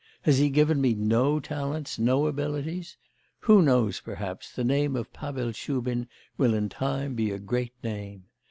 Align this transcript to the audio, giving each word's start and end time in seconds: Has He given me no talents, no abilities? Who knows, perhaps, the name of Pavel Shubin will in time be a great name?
Has 0.23 0.39
He 0.39 0.49
given 0.49 0.81
me 0.81 0.95
no 0.95 1.39
talents, 1.39 1.99
no 1.99 2.25
abilities? 2.25 2.97
Who 3.41 3.61
knows, 3.61 3.99
perhaps, 3.99 4.51
the 4.51 4.63
name 4.63 4.95
of 4.95 5.13
Pavel 5.13 5.51
Shubin 5.51 6.07
will 6.39 6.55
in 6.55 6.69
time 6.69 7.13
be 7.13 7.29
a 7.29 7.37
great 7.37 7.73
name? 7.83 8.23